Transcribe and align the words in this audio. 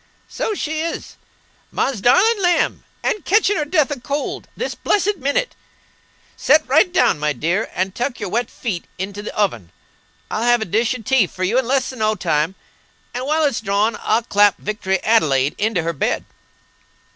"So 0.27 0.55
she 0.55 0.79
is! 0.81 1.15
Ma's 1.71 2.01
darlin' 2.01 2.41
lamb! 2.41 2.85
and 3.03 3.23
ketehin' 3.23 3.55
her 3.57 3.65
death 3.65 3.91
a 3.91 3.99
cold 3.99 4.47
this 4.57 4.73
blessed 4.73 5.17
minnit. 5.17 5.55
Set 6.35 6.67
right 6.67 6.91
down, 6.91 7.19
my 7.19 7.33
dear, 7.33 7.69
and 7.75 7.93
tuck 7.93 8.19
your 8.19 8.29
wet 8.29 8.49
feet 8.49 8.85
into 8.97 9.21
the 9.21 9.35
oven. 9.37 9.71
I'll 10.31 10.41
have 10.41 10.63
a 10.63 10.65
dish 10.65 10.95
o' 10.97 11.03
tea 11.03 11.27
for 11.27 11.43
you 11.43 11.59
in 11.59 11.67
less 11.67 11.93
'n 11.93 11.99
no 11.99 12.15
time; 12.15 12.55
and 13.13 13.27
while 13.27 13.43
it's 13.45 13.61
drawin' 13.61 13.95
I'll 14.01 14.23
clap 14.23 14.57
Victory 14.57 14.99
Adelaide 15.03 15.53
into 15.59 15.83
her 15.83 15.93
bed." 15.93 16.25